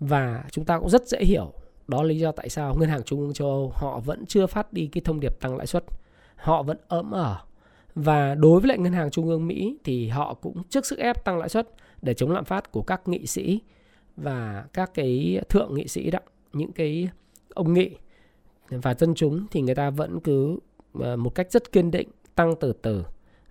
[0.00, 1.52] Và chúng ta cũng rất dễ hiểu,
[1.88, 4.46] đó là lý do tại sao ngân hàng trung ương châu Âu họ vẫn chưa
[4.46, 5.84] phát đi cái thông điệp tăng lãi suất,
[6.36, 7.38] họ vẫn ấm ở.
[7.94, 11.24] Và đối với lại ngân hàng trung ương Mỹ thì họ cũng trước sức ép
[11.24, 11.68] tăng lãi suất
[12.02, 13.60] để chống lạm phát của các nghị sĩ
[14.16, 16.18] và các cái thượng nghị sĩ đó,
[16.52, 17.08] những cái
[17.54, 17.90] ông nghị
[18.68, 20.58] và dân chúng thì người ta vẫn cứ
[21.00, 22.08] ờ, một cách rất kiên định
[22.40, 23.04] tăng từ từ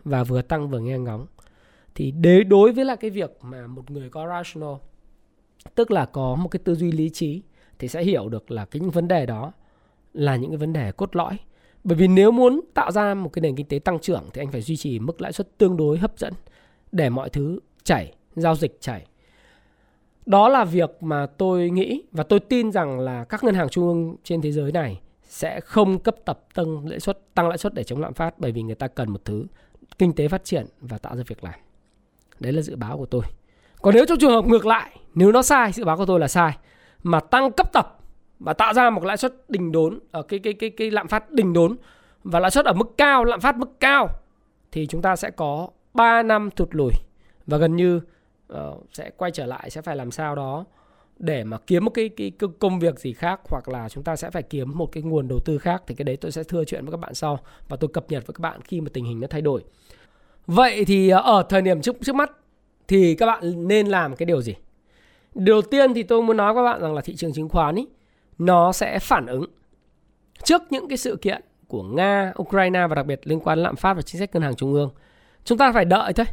[0.04, 1.28] và vừa tăng vừa nghe ngóng.
[1.96, 4.76] Thì đế đối với là cái việc mà một người có rational,
[5.76, 7.42] tức là có một cái tư duy lý trí,
[7.80, 9.52] thì sẽ hiểu được là cái những vấn đề đó
[10.14, 11.38] là những cái vấn đề cốt lõi.
[11.84, 14.52] Bởi vì nếu muốn tạo ra một cái nền kinh tế tăng trưởng thì anh
[14.52, 16.34] phải duy trì mức lãi suất tương đối hấp dẫn
[16.92, 19.06] để mọi thứ chảy, giao dịch chảy.
[20.26, 23.88] Đó là việc mà tôi nghĩ và tôi tin rằng là các ngân hàng trung
[23.88, 27.74] ương trên thế giới này sẽ không cấp tập tăng lãi suất tăng lãi suất
[27.74, 29.46] để chống lạm phát bởi vì người ta cần một thứ
[29.98, 31.54] kinh tế phát triển và tạo ra việc làm.
[32.40, 33.22] Đấy là dự báo của tôi.
[33.82, 36.28] Còn nếu trong trường hợp ngược lại, nếu nó sai, dự báo của tôi là
[36.28, 36.58] sai
[37.04, 38.00] mà tăng cấp tập
[38.40, 41.32] và tạo ra một lãi suất đình đốn ở cái cái cái cái lạm phát
[41.32, 41.76] đình đốn
[42.24, 44.10] và lãi suất ở mức cao, lạm phát mức cao
[44.72, 46.92] thì chúng ta sẽ có 3 năm thụt lùi
[47.48, 48.02] và gần như
[48.54, 48.58] uh,
[48.94, 50.66] sẽ quay trở lại sẽ phải làm sao đó
[51.20, 54.30] để mà kiếm một cái, cái, công việc gì khác hoặc là chúng ta sẽ
[54.30, 56.86] phải kiếm một cái nguồn đầu tư khác thì cái đấy tôi sẽ thưa chuyện
[56.86, 59.20] với các bạn sau và tôi cập nhật với các bạn khi mà tình hình
[59.20, 59.64] nó thay đổi.
[60.48, 62.32] Vậy thì à, ở thời điểm trước trước mắt
[62.88, 64.56] thì các bạn nên làm cái điều gì?
[65.36, 67.76] Điều tiên thì tôi muốn nói với các bạn rằng là thị trường chứng khoán
[67.76, 67.88] ý
[68.38, 69.46] nó sẽ phản ứng
[70.44, 73.76] trước những cái sự kiện của Nga, Ukraine và đặc biệt liên quan đến lạm
[73.76, 74.90] phát và chính sách ngân hàng trung ương.
[75.44, 76.26] Chúng ta phải đợi thôi.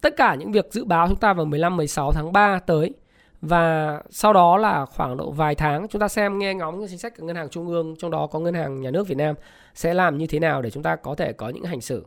[0.00, 2.92] Tất cả những việc dự báo chúng ta vào 15 16 tháng 3 tới
[3.42, 6.98] và sau đó là khoảng độ vài tháng chúng ta xem nghe ngóng những chính
[6.98, 9.34] sách của ngân hàng trung ương trong đó có ngân hàng nhà nước Việt Nam
[9.74, 12.06] sẽ làm như thế nào để chúng ta có thể có những hành xử.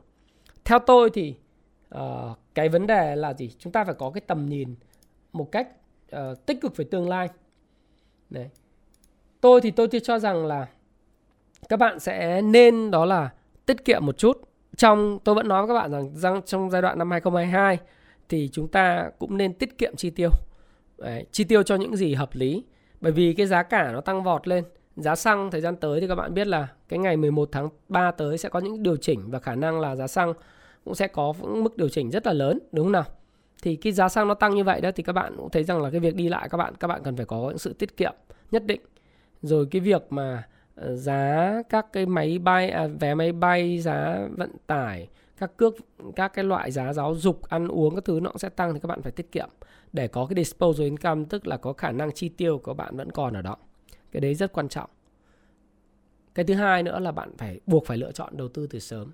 [0.65, 1.35] Theo tôi thì
[1.95, 2.01] uh,
[2.55, 3.51] cái vấn đề là gì?
[3.59, 4.75] Chúng ta phải có cái tầm nhìn
[5.33, 5.67] một cách
[6.15, 7.29] uh, tích cực về tương lai.
[8.29, 8.49] Đấy.
[9.41, 10.67] tôi thì tôi cho rằng là
[11.69, 13.29] các bạn sẽ nên đó là
[13.65, 14.41] tiết kiệm một chút.
[14.77, 17.77] Trong tôi vẫn nói với các bạn rằng trong giai đoạn năm 2022
[18.29, 20.29] thì chúng ta cũng nên tiết kiệm chi tiêu.
[21.03, 22.63] Đấy, chi tiêu cho những gì hợp lý.
[23.01, 24.63] Bởi vì cái giá cả nó tăng vọt lên.
[24.95, 28.11] Giá xăng thời gian tới thì các bạn biết là cái ngày 11 tháng 3
[28.11, 30.33] tới sẽ có những điều chỉnh và khả năng là giá xăng
[30.85, 33.03] cũng sẽ có mức điều chỉnh rất là lớn đúng không nào?
[33.61, 35.81] Thì cái giá xăng nó tăng như vậy đó thì các bạn cũng thấy rằng
[35.81, 37.97] là cái việc đi lại các bạn các bạn cần phải có những sự tiết
[37.97, 38.13] kiệm
[38.51, 38.81] nhất định.
[39.41, 40.43] Rồi cái việc mà
[40.75, 45.73] ờ, giá các cái máy bay à, vé máy bay giá vận tải các cước
[46.15, 48.79] các cái loại giá giáo dục ăn uống các thứ nó cũng sẽ tăng thì
[48.79, 49.49] các bạn phải tiết kiệm
[49.93, 53.11] để có cái disposable income, tức là có khả năng chi tiêu của bạn vẫn
[53.11, 53.57] còn ở đó.
[54.11, 54.89] Cái đấy rất quan trọng.
[56.35, 59.11] Cái thứ hai nữa là bạn phải buộc phải lựa chọn đầu tư từ sớm.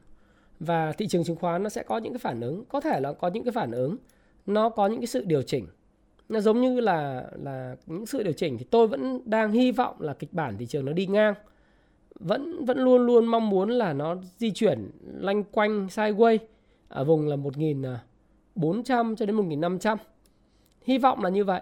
[0.59, 3.13] Và thị trường chứng khoán nó sẽ có những cái phản ứng, có thể là
[3.13, 3.97] có những cái phản ứng,
[4.45, 5.67] nó có những cái sự điều chỉnh.
[6.29, 9.95] Nó giống như là là những sự điều chỉnh thì tôi vẫn đang hy vọng
[9.99, 11.33] là kịch bản thị trường nó đi ngang.
[12.19, 16.37] Vẫn vẫn luôn luôn mong muốn là nó di chuyển lanh quanh sideways,
[16.87, 19.97] ở vùng là 1400 à, cho đến 1500
[20.81, 21.61] hy vọng là như vậy.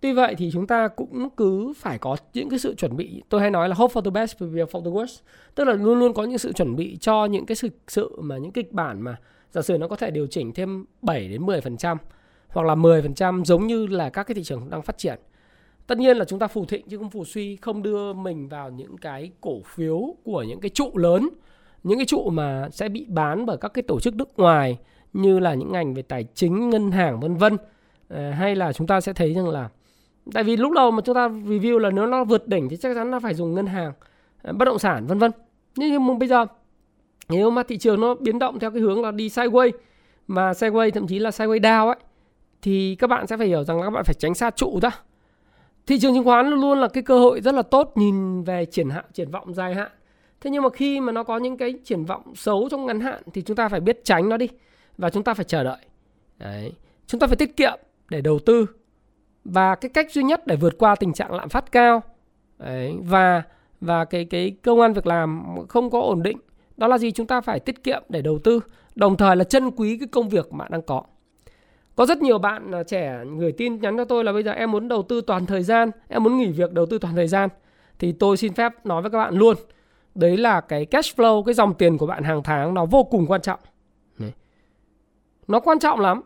[0.00, 3.22] Tuy vậy thì chúng ta cũng cứ phải có những cái sự chuẩn bị.
[3.28, 5.20] Tôi hay nói là hope for the best prepare for the worst.
[5.54, 8.38] Tức là luôn luôn có những sự chuẩn bị cho những cái sự sự mà
[8.38, 9.16] những kịch bản mà
[9.50, 11.98] giả sử nó có thể điều chỉnh thêm 7 đến 10 phần trăm,
[12.48, 15.18] hoặc là 10 phần trăm giống như là các cái thị trường đang phát triển.
[15.86, 18.70] Tất nhiên là chúng ta phù thịnh chứ không phù suy, không đưa mình vào
[18.70, 21.28] những cái cổ phiếu của những cái trụ lớn,
[21.82, 24.78] những cái trụ mà sẽ bị bán bởi các cái tổ chức nước ngoài
[25.12, 27.56] như là những ngành về tài chính, ngân hàng, vân vân.
[28.08, 29.68] Ờ, hay là chúng ta sẽ thấy rằng là
[30.34, 32.94] tại vì lúc đầu mà chúng ta review là nếu nó vượt đỉnh thì chắc
[32.94, 33.92] chắn nó phải dùng ngân hàng
[34.42, 35.30] ờ, bất động sản, vân vân.
[35.76, 36.46] Nhưng mà bây giờ,
[37.28, 39.72] nếu mà thị trường nó biến động theo cái hướng là đi sideways,
[40.26, 41.96] mà sideways thậm chí là sideways down ấy,
[42.62, 44.90] thì các bạn sẽ phải hiểu rằng là các bạn phải tránh xa trụ ra
[45.86, 48.64] thị trường chứng khoán luôn luôn là cái cơ hội rất là tốt nhìn về
[48.64, 49.90] triển hạn triển vọng dài hạn.
[50.40, 53.22] Thế nhưng mà khi mà nó có những cái triển vọng xấu trong ngắn hạn
[53.32, 54.48] thì chúng ta phải biết tránh nó đi
[54.98, 55.78] và chúng ta phải chờ đợi.
[56.38, 56.72] Đấy.
[57.06, 58.66] Chúng ta phải tiết kiệm để đầu tư.
[59.44, 62.02] Và cái cách duy nhất để vượt qua tình trạng lạm phát cao
[62.58, 62.96] Đấy.
[63.02, 63.42] và
[63.80, 66.38] và cái cái công an việc làm không có ổn định,
[66.76, 67.10] đó là gì?
[67.10, 68.60] Chúng ta phải tiết kiệm để đầu tư,
[68.94, 71.02] đồng thời là trân quý cái công việc mà đang có.
[71.96, 74.70] Có rất nhiều bạn à, trẻ gửi tin nhắn cho tôi là bây giờ em
[74.70, 77.48] muốn đầu tư toàn thời gian, em muốn nghỉ việc đầu tư toàn thời gian.
[77.98, 79.56] Thì tôi xin phép nói với các bạn luôn,
[80.14, 83.26] đấy là cái cash flow, cái dòng tiền của bạn hàng tháng nó vô cùng
[83.26, 83.60] quan trọng.
[85.48, 86.22] Nó quan trọng lắm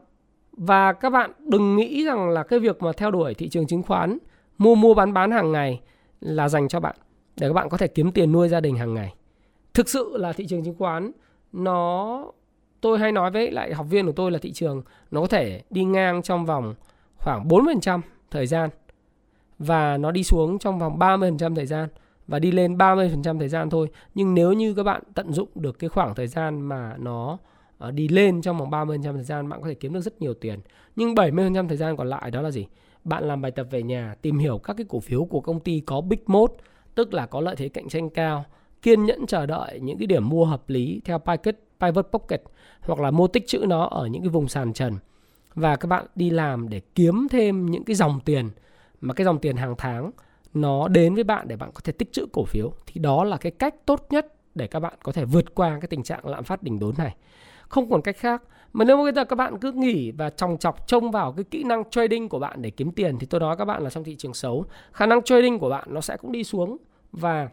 [0.52, 3.82] và các bạn đừng nghĩ rằng là cái việc mà theo đuổi thị trường chứng
[3.82, 4.18] khoán,
[4.58, 5.80] mua mua bán bán hàng ngày
[6.20, 6.96] là dành cho bạn,
[7.36, 9.14] để các bạn có thể kiếm tiền nuôi gia đình hàng ngày
[9.74, 11.12] thực sự là thị trường chứng khoán,
[11.52, 12.24] nó,
[12.80, 15.62] tôi hay nói với lại học viên của tôi là thị trường nó có thể
[15.70, 16.74] đi ngang trong vòng
[17.16, 18.70] khoảng 40% thời gian,
[19.58, 21.88] và nó đi xuống trong vòng 30% thời gian,
[22.26, 23.88] và đi lên 30% thời gian thôi.
[24.14, 27.38] Nhưng nếu như các bạn tận dụng được cái khoảng thời gian mà nó
[27.80, 30.34] Ờ, đi lên trong vòng 30% thời gian bạn có thể kiếm được rất nhiều
[30.34, 30.60] tiền.
[30.96, 32.66] Nhưng 70% thời gian còn lại đó là gì?
[33.04, 35.80] Bạn làm bài tập về nhà, tìm hiểu các cái cổ phiếu của công ty
[35.80, 36.54] có big mode,
[36.94, 38.44] tức là có lợi thế cạnh tranh cao,
[38.82, 42.42] kiên nhẫn chờ đợi những cái điểm mua hợp lý theo Pivot, Pivot Pocket
[42.80, 44.94] hoặc là mua tích chữ nó ở những cái vùng sàn trần
[45.54, 48.48] và các bạn đi làm để kiếm thêm những cái dòng tiền
[49.00, 50.10] mà cái dòng tiền hàng tháng
[50.54, 53.36] nó đến với bạn để bạn có thể tích trữ cổ phiếu thì đó là
[53.36, 56.44] cái cách tốt nhất để các bạn có thể vượt qua cái tình trạng lạm
[56.44, 57.14] phát đỉnh đốn này
[57.70, 58.42] không còn cách khác.
[58.72, 61.64] Mà nếu bây giờ các bạn cứ nghỉ và tròng chọc trông vào cái kỹ
[61.64, 64.16] năng trading của bạn để kiếm tiền, thì tôi nói các bạn là trong thị
[64.16, 66.76] trường xấu, khả năng trading của bạn nó sẽ cũng đi xuống
[67.12, 67.48] và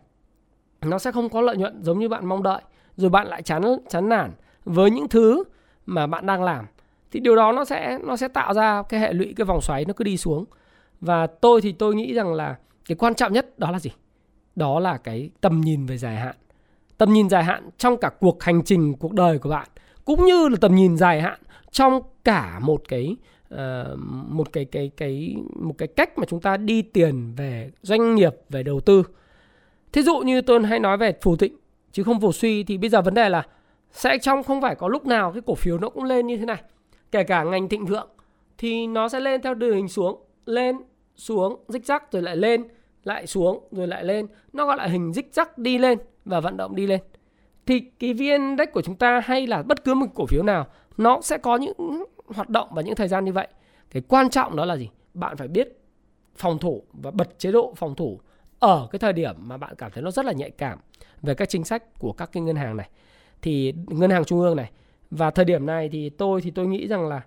[0.81, 2.61] nó sẽ không có lợi nhuận giống như bạn mong đợi.
[2.95, 4.31] Rồi bạn lại chán chán nản
[4.65, 5.43] với những thứ
[5.85, 6.65] mà bạn đang làm.
[7.11, 9.85] Thì điều đó nó sẽ nó sẽ tạo ra cái hệ lụy, cái vòng xoáy
[9.85, 10.45] nó cứ đi xuống.
[11.01, 13.91] Và tôi thì tôi nghĩ rằng là cái quan trọng nhất đó là gì?
[14.55, 16.35] Đó là cái tầm nhìn về dài hạn.
[16.97, 19.67] Tầm nhìn dài hạn trong cả cuộc hành trình, cuộc đời của bạn
[20.07, 21.39] cũng như là tầm nhìn dài hạn
[21.71, 23.15] trong cả một cái
[23.53, 23.59] uh,
[24.27, 28.35] một cái cái cái một cái cách mà chúng ta đi tiền về doanh nghiệp
[28.49, 29.03] về đầu tư.
[29.91, 31.55] Thí dụ như tôi hay nói về phù thịnh
[31.91, 33.47] chứ không phù suy thì bây giờ vấn đề là
[33.91, 36.45] sẽ trong không phải có lúc nào cái cổ phiếu nó cũng lên như thế
[36.45, 36.61] này.
[37.11, 38.09] Kể cả ngành thịnh vượng
[38.57, 40.77] thì nó sẽ lên theo đường hình xuống lên
[41.15, 42.67] xuống dích rắc rồi lại lên
[43.03, 44.27] lại xuống rồi lại lên.
[44.53, 46.99] Nó gọi là hình dích rắc đi lên và vận động đi lên
[47.67, 50.67] thì cái vn index của chúng ta hay là bất cứ một cổ phiếu nào,
[50.97, 53.47] nó sẽ có những hoạt động và những thời gian như vậy.
[53.91, 54.89] Cái quan trọng đó là gì?
[55.13, 55.79] Bạn phải biết
[56.35, 58.19] phòng thủ và bật chế độ phòng thủ
[58.59, 60.79] ở cái thời điểm mà bạn cảm thấy nó rất là nhạy cảm
[61.21, 62.89] về các chính sách của các cái ngân hàng này.
[63.41, 64.71] Thì ngân hàng trung ương này,
[65.11, 67.21] và thời điểm này thì tôi thì tôi nghĩ rằng là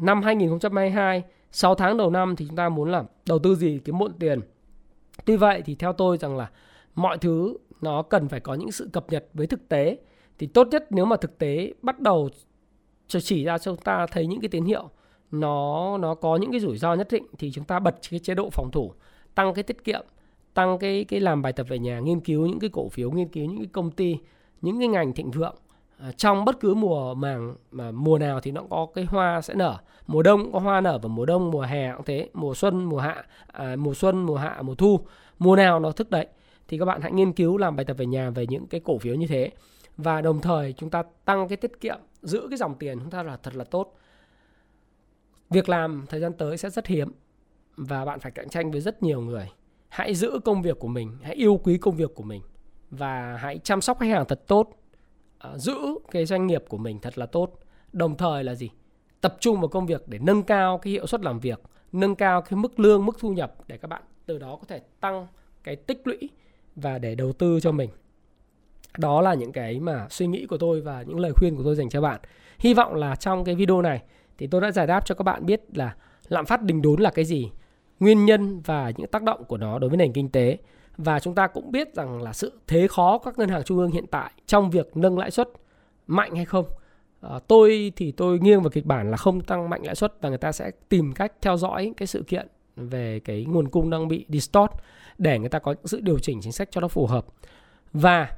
[0.00, 1.22] năm 2022
[1.52, 4.40] 6 tháng đầu năm thì chúng ta muốn làm đầu tư gì, kiếm muộn tiền.
[5.24, 6.50] Tuy vậy thì theo tôi rằng là
[6.94, 9.98] mọi thứ nó cần phải có những sự cập nhật với thực tế.
[10.38, 12.28] Thì tốt nhất nếu mà thực tế bắt đầu
[13.08, 14.88] chỉ ra cho chúng ta thấy những cái tín hiệu
[15.30, 18.34] nó nó có những cái rủi ro nhất định thì chúng ta bật cái chế
[18.34, 18.92] độ phòng thủ,
[19.34, 20.04] tăng cái tiết kiệm,
[20.54, 23.28] tăng cái cái làm bài tập về nhà, nghiên cứu những cái cổ phiếu, nghiên
[23.28, 24.16] cứu những cái công ty,
[24.60, 25.54] những cái ngành thịnh vượng.
[25.98, 29.54] À, trong bất cứ mùa màng mà mùa nào thì nó có cái hoa sẽ
[29.54, 29.78] nở.
[30.06, 32.84] Mùa đông cũng có hoa nở và mùa đông mùa hè cũng thế mùa xuân
[32.84, 35.00] mùa hạ à, mùa xuân mùa hạ mùa thu.
[35.38, 36.26] Mùa nào nó thức đấy
[36.68, 38.98] thì các bạn hãy nghiên cứu làm bài tập về nhà về những cái cổ
[38.98, 39.50] phiếu như thế.
[39.96, 43.22] Và đồng thời chúng ta tăng cái tiết kiệm, giữ cái dòng tiền chúng ta
[43.22, 43.96] là thật là tốt.
[45.50, 47.12] Việc làm thời gian tới sẽ rất hiếm
[47.76, 49.50] và bạn phải cạnh tranh với rất nhiều người.
[49.88, 52.42] Hãy giữ công việc của mình, hãy yêu quý công việc của mình
[52.90, 54.70] và hãy chăm sóc khách hàng thật tốt.
[55.38, 55.76] À, giữ
[56.10, 57.58] cái doanh nghiệp của mình thật là tốt.
[57.92, 58.70] Đồng thời là gì?
[59.20, 61.60] Tập trung vào công việc để nâng cao cái hiệu suất làm việc,
[61.92, 64.80] nâng cao cái mức lương, mức thu nhập để các bạn từ đó có thể
[65.00, 65.26] tăng
[65.62, 66.30] cái tích lũy
[66.76, 67.90] và để đầu tư cho mình.
[68.98, 71.74] Đó là những cái mà suy nghĩ của tôi và những lời khuyên của tôi
[71.74, 72.20] dành cho bạn.
[72.58, 74.02] Hy vọng là trong cái video này
[74.38, 75.96] thì tôi đã giải đáp cho các bạn biết là
[76.28, 77.50] lạm phát đình đốn là cái gì
[78.00, 80.58] nguyên nhân và những tác động của nó đối với nền kinh tế.
[80.96, 83.90] Và chúng ta cũng biết rằng là sự thế khó các ngân hàng trung ương
[83.90, 85.48] hiện tại trong việc nâng lãi suất
[86.06, 86.64] mạnh hay không.
[87.20, 90.28] À, tôi thì tôi nghiêng vào kịch bản là không tăng mạnh lãi suất và
[90.28, 94.08] người ta sẽ tìm cách theo dõi cái sự kiện về cái nguồn cung đang
[94.08, 94.72] bị distort
[95.18, 97.26] để người ta có sự điều chỉnh chính sách cho nó phù hợp.
[97.92, 98.28] Và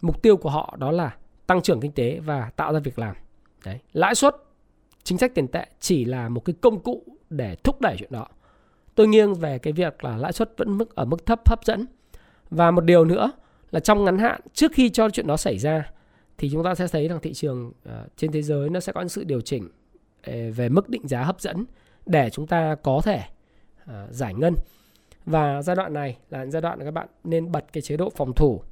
[0.00, 3.16] mục tiêu của họ đó là tăng trưởng kinh tế và tạo ra việc làm.
[3.64, 4.36] Đấy lãi suất
[5.02, 8.26] chính sách tiền tệ chỉ là một cái công cụ để thúc đẩy chuyện đó.
[8.94, 11.86] Tôi nghiêng về cái việc là lãi suất vẫn mức ở mức thấp hấp dẫn.
[12.50, 13.32] Và một điều nữa
[13.70, 15.90] là trong ngắn hạn trước khi cho chuyện đó xảy ra
[16.38, 19.00] thì chúng ta sẽ thấy rằng thị trường uh, trên thế giới nó sẽ có
[19.00, 21.64] những sự điều chỉnh uh, về mức định giá hấp dẫn
[22.06, 23.22] để chúng ta có thể
[23.88, 24.54] uh, giải ngân.
[25.26, 28.32] Và giai đoạn này là giai đoạn các bạn nên bật cái chế độ phòng
[28.32, 28.62] thủ.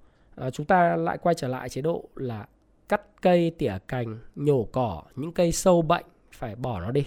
[0.46, 2.46] Uh, chúng ta lại quay trở lại chế độ là
[2.88, 7.06] cắt cây, tỉa cành, nhổ cỏ, những cây sâu bệnh phải bỏ nó đi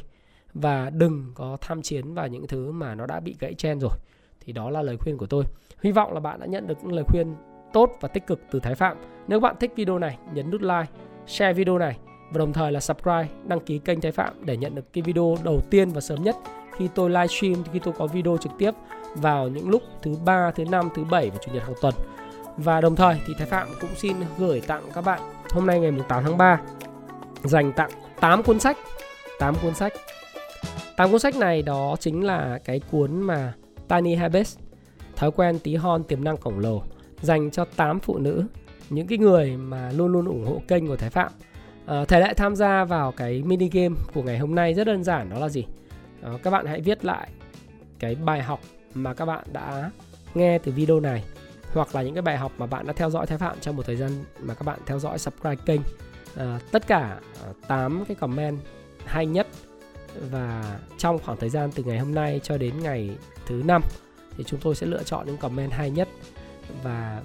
[0.54, 3.92] và đừng có tham chiến vào những thứ mà nó đã bị gãy chen rồi
[4.40, 5.44] thì đó là lời khuyên của tôi
[5.82, 7.36] hy vọng là bạn đã nhận được những lời khuyên
[7.74, 10.92] tốt và tích cực từ Thái Phạm nếu bạn thích video này nhấn nút like
[11.28, 11.98] share video này
[12.32, 15.36] và đồng thời là subscribe đăng ký kênh Thái Phạm để nhận được cái video
[15.44, 16.36] đầu tiên và sớm nhất
[16.80, 18.72] khi tôi livestream khi tôi có video trực tiếp
[19.16, 21.94] vào những lúc thứ ba thứ năm thứ bảy và chủ nhật hàng tuần.
[22.58, 25.20] Và đồng thời thì Thái Phạm cũng xin gửi tặng các bạn
[25.52, 26.62] hôm nay ngày 8 tháng 3
[27.44, 28.78] dành tặng 8 cuốn sách
[29.40, 29.94] 8 cuốn sách.
[30.96, 33.54] 8 cuốn sách này đó chính là cái cuốn mà
[33.88, 34.58] Tiny Habits
[35.16, 36.84] Thói quen tí hon tiềm năng khổng lồ
[37.22, 38.46] dành cho 8 phụ nữ
[38.90, 41.32] những cái người mà luôn luôn ủng hộ kênh của Thái Phạm.
[41.86, 45.04] À, thể lệ tham gia vào cái mini game của ngày hôm nay rất đơn
[45.04, 45.66] giản đó là gì?
[46.22, 47.30] Đó, các bạn hãy viết lại
[48.00, 48.60] cái bài học
[48.94, 49.92] mà các bạn đã
[50.34, 51.24] nghe từ video này
[51.74, 53.86] hoặc là những cái bài học mà bạn đã theo dõi Thái Phạm trong một
[53.86, 55.82] thời gian mà các bạn theo dõi subscribe kênh.
[56.36, 58.60] À, tất cả à, 8 cái comment
[59.06, 59.48] hay nhất
[60.32, 63.10] và trong khoảng thời gian từ ngày hôm nay cho đến ngày
[63.46, 63.82] thứ năm
[64.38, 66.08] thì chúng tôi sẽ lựa chọn những comment hay nhất
[66.84, 67.22] và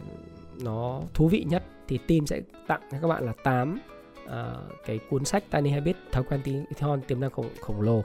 [0.62, 3.78] nó thú vị nhất thì team sẽ tặng cho các bạn là 8
[4.24, 4.54] uh, à,
[4.86, 8.02] cái cuốn sách Tiny Habit thói quen tí hon tiềm năng khổng, khổng lồ.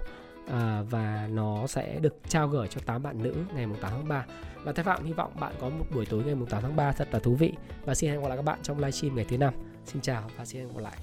[0.50, 4.26] Ờ, và nó sẽ được trao gửi cho 8 bạn nữ ngày 8 tháng 3
[4.64, 7.08] và Thái Phạm, hy vọng bạn có một buổi tối ngày 8 tháng 3 thật
[7.12, 7.54] là thú vị.
[7.86, 9.54] Và xin hẹn gặp lại các bạn trong livestream ngày thứ năm.
[9.86, 10.98] Xin chào và xin hẹn gặp lại.